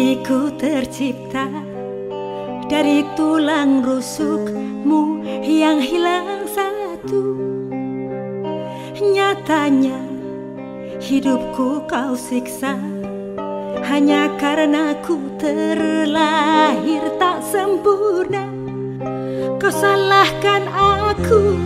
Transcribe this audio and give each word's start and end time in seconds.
Diriku 0.00 0.48
tercipta 0.56 1.44
dari 2.72 3.04
tulang 3.20 3.84
rusukmu 3.84 5.20
yang 5.44 5.76
hilang 5.76 6.48
satu. 6.48 7.36
Nyatanya 8.96 10.00
hidupku 11.04 11.84
kau 11.84 12.16
siksa 12.16 12.80
Hanya 13.84 14.32
karena 14.40 14.96
ku 15.04 15.20
terlahir 15.36 17.04
tak 17.20 17.44
sempurna. 17.44 18.48
Kau 19.60 19.68
salahkan 19.68 20.64
aku, 21.12 21.60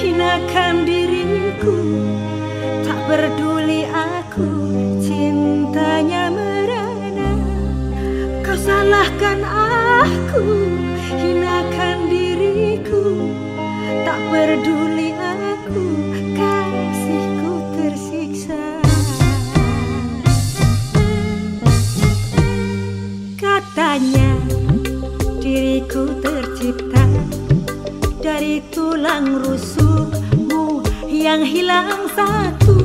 hinakan 0.00 0.88
diriku 0.88 1.76
Tak 2.88 3.04
peduli 3.04 3.84
aku. 3.84 4.69
Kau 8.90 8.98
salahkan 8.98 9.38
aku 9.46 10.42
hinakan 11.14 12.10
diriku. 12.10 13.30
Tak 14.02 14.18
peduli 14.34 15.14
aku 15.14 15.86
Kasihku 16.34 17.52
tersiksa. 17.78 18.82
Katanya 23.38 24.34
diriku 25.38 26.10
tercipta 26.18 27.06
Dari 28.18 28.58
tulang 28.74 29.38
rusukmu 29.38 30.82
yang 31.06 31.46
hilang 31.46 32.10
satu 32.10 32.79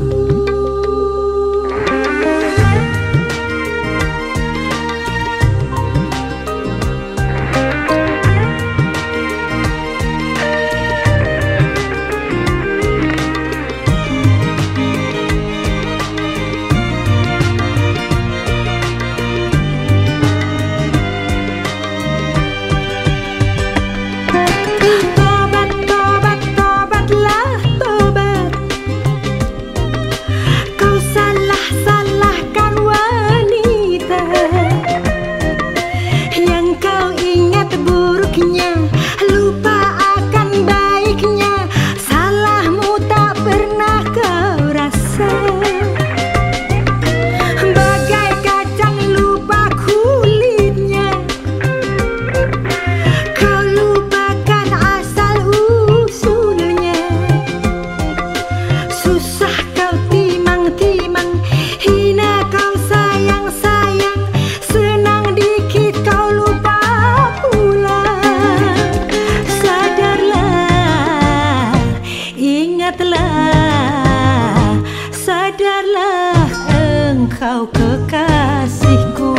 engkau 77.16 77.68
kekasihku. 77.74 79.34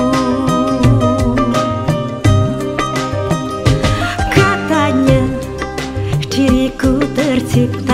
Katanya 4.34 5.22
diriku 6.28 7.00
tercipta 7.14 7.85